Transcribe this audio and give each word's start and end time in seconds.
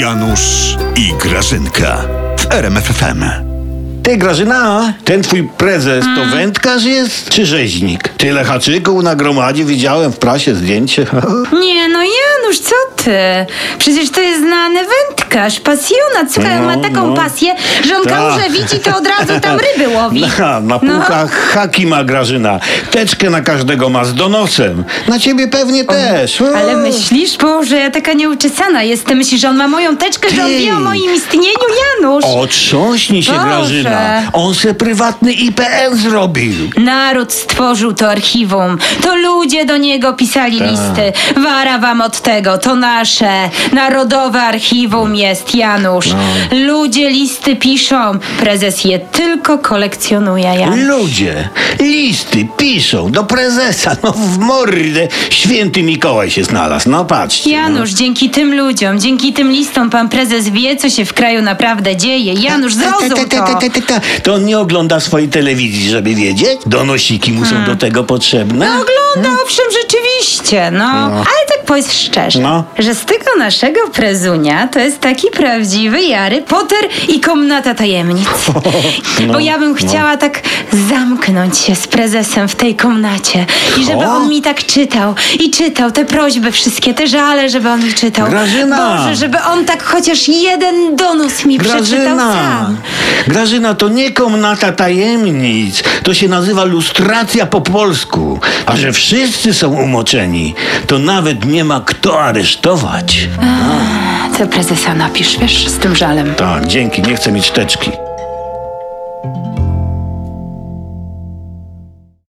Janusz 0.00 0.76
i 0.96 1.12
Grażynka 1.28 1.98
w 2.38 2.52
RMFFM. 2.54 3.24
Ty 4.02 4.16
Grażyna, 4.16 4.92
ten 5.04 5.22
twój 5.22 5.48
prezes 5.58 6.04
to 6.16 6.36
wędkarz 6.36 6.84
jest 6.84 7.28
czy 7.28 7.46
rzeźnik? 7.46 8.08
Tyle 8.08 8.44
haczyków 8.44 9.02
na 9.02 9.14
gromadzie 9.16 9.64
widziałem 9.64 10.12
w 10.12 10.18
prasie 10.18 10.54
zdjęcie. 10.54 11.06
Nie, 11.62 11.88
no 11.88 11.98
Janusz, 12.02 12.58
co 12.60 12.74
ty? 12.96 13.18
Przecież 13.78 14.10
to 14.10 14.20
jest 14.20 14.40
znany 14.40 14.80
wędkarz, 14.80 15.60
pasjonat. 15.60 16.32
Słuchaj, 16.32 16.58
on 16.58 16.64
ma 16.66 16.76
No, 16.76 16.82
taką 16.82 17.06
no. 17.06 17.14
pasję, 17.16 17.54
że 17.88 17.96
on 17.96 18.04
Tak. 18.04 18.12
kałuże 18.12 18.50
widzi, 18.50 18.78
to 18.80 18.96
od 18.96 19.06
razu 19.06 19.40
tam 19.40 19.58
ryby 19.58 19.88
łowi. 19.88 20.20
Na, 20.38 20.60
na 20.60 20.60
No. 20.60 20.80
półkach 20.80 21.32
haki 21.32 21.86
ma 21.86 22.04
Grażyna. 22.04 22.60
Teczkę 22.90 23.30
na 23.30 23.40
każdego 23.40 23.88
ma 23.88 24.04
z 24.04 24.14
donosem. 24.14 24.84
Na 25.08 25.18
ciebie 25.18 25.48
pewnie 25.48 25.84
też. 25.84 26.40
O. 26.40 26.56
Ale 26.56 26.76
myślisz, 26.76 27.36
Boże, 27.38 27.59
ja 27.90 27.94
taka 28.00 28.12
nieuczesana 28.12 28.82
jestem. 28.82 29.18
Myślisz, 29.18 29.40
że 29.40 29.48
on 29.48 29.56
ma 29.56 29.68
moją 29.68 29.96
teczkę, 29.96 30.30
że 30.30 30.44
on 30.44 30.50
Ty. 30.50 30.58
wie 30.58 30.76
o 30.76 30.80
moim 30.80 31.14
istnieniu, 31.14 31.66
Janusz? 32.02 32.24
Otrząśnij 32.24 33.22
się 33.22 33.32
Boże. 33.32 33.44
Grażyna. 33.44 34.22
On 34.32 34.54
se 34.54 34.74
prywatny 34.74 35.32
IPN 35.32 35.96
zrobił. 35.96 36.52
Naród 36.76 37.32
stworzył 37.32 37.92
to 37.92 38.10
archiwum. 38.10 38.78
To 39.02 39.16
ludzie 39.16 39.64
do 39.64 39.76
niego 39.76 40.12
pisali 40.12 40.58
Tak. 40.58 40.70
listy. 40.70 41.12
Wara 41.42 41.78
wam 41.78 42.00
od 42.00 42.20
tego, 42.20 42.58
to 42.58 42.74
nasze. 42.76 43.50
Narodowe 43.72 44.42
archiwum 44.42 45.16
jest, 45.16 45.54
Janusz. 45.54 46.06
No. 46.06 46.58
Ludzie 46.58 47.10
listy 47.10 47.56
piszą. 47.56 48.18
Prezes 48.40 48.84
je 48.84 48.98
tylko 48.98 49.58
kolekcjonuje, 49.58 50.44
Janusz. 50.58 50.80
Ludzie 50.80 51.48
listy 51.80 52.46
piszą 52.56 53.12
do 53.12 53.24
prezesa. 53.24 53.96
No 54.02 54.12
w 54.12 54.38
mordę. 54.38 55.08
Święty 55.30 55.82
Mikołaj 55.82 56.30
się 56.30 56.44
znalazł. 56.44 56.90
No 56.90 57.04
patrzcie. 57.04 57.50
Janusz, 57.50 57.79
dzięki 57.88 58.30
tym 58.30 58.56
ludziom, 58.56 59.00
dzięki 59.00 59.32
tym 59.32 59.50
listom 59.50 59.90
pan 59.90 60.08
prezes 60.08 60.48
wie, 60.48 60.76
co 60.76 60.90
się 60.90 61.04
w 61.04 61.14
kraju 61.14 61.42
naprawdę 61.42 61.96
dzieje. 61.96 62.32
Janusz, 62.32 62.74
zrozum 62.74 63.28
to. 63.28 64.00
To 64.22 64.34
on 64.34 64.44
nie 64.44 64.58
ogląda 64.58 65.00
swojej 65.00 65.28
telewizji, 65.28 65.90
żeby 65.90 66.14
wiedzieć? 66.14 66.60
Donosiki 66.66 67.32
mu 67.32 67.44
są 67.44 67.64
do 67.64 67.76
tego 67.76 68.04
potrzebne? 68.04 68.66
No 68.66 68.82
ogląda, 68.82 69.42
owszem, 69.42 69.64
rzeczywiście, 69.82 70.29
no. 70.72 70.84
Ale 71.06 71.46
tak 71.48 71.64
powiedz 71.66 71.92
szczerze, 71.92 72.38
No. 72.40 72.64
że 72.78 72.94
z 72.94 73.04
tego 73.04 73.24
naszego 73.38 73.80
prezunia 73.92 74.68
to 74.68 74.78
jest 74.78 75.00
taki 75.00 75.26
prawdziwy 75.30 76.02
Jary 76.02 76.42
Potter 76.42 76.78
i 77.08 77.20
komnata 77.20 77.74
tajemnic. 77.74 78.28
No, 79.26 79.32
Bo 79.32 79.38
ja 79.38 79.58
bym 79.58 79.74
chciała 79.74 80.16
tak 80.16 80.40
zamknąć 80.88 81.58
się 81.58 81.76
z 81.76 81.86
prezesem 81.86 82.48
w 82.48 82.54
tej 82.54 82.76
komnacie 82.76 83.46
i 83.80 83.84
żeby 83.84 84.04
on 84.06 84.28
mi 84.28 84.42
tak 84.42 84.66
czytał 84.66 85.14
i 85.40 85.50
czytał 85.50 85.90
te 85.90 86.04
prośby 86.04 86.52
wszystkie, 86.52 86.94
te 86.94 87.06
żale, 87.06 87.50
żeby 87.50 87.68
on 87.70 87.84
mi 87.84 87.94
czytał. 87.94 88.30
Grażyna! 88.30 88.96
Boże, 88.98 89.16
żeby 89.16 89.38
on 89.52 89.64
tak 89.64 89.82
chociaż 89.82 90.28
jeden 90.28 90.96
donos 90.96 91.44
mi 91.44 91.58
przeczytał 91.58 91.86
Grażyna! 91.86 92.32
sam. 92.32 92.76
Grażyna, 93.28 93.74
to 93.74 93.88
nie 93.88 94.10
komnata 94.12 94.72
tajemnic. 94.72 95.82
To 96.02 96.14
się 96.14 96.28
nazywa 96.28 96.64
lustracja 96.64 97.46
po 97.46 97.60
polsku. 97.60 98.40
A 98.66 98.76
że 98.76 98.92
wszyscy 98.92 99.54
są 99.54 99.68
umoczeni, 99.82 100.39
pani, 100.40 100.54
to 100.86 100.98
nawet 100.98 101.44
nie 101.44 101.64
ma 101.64 101.80
kto 101.80 102.20
aresztować. 102.20 103.28
Co 104.38 104.46
prezesa 104.46 104.94
napisz, 104.94 105.38
wiesz, 105.38 105.68
z 105.68 105.78
tym 105.78 105.96
żalem. 105.96 106.34
Tak, 106.34 106.66
dzięki, 106.66 107.02
nie 107.02 107.16
chcę 107.16 107.32
mieć 107.32 107.50
teczki. 107.50 107.90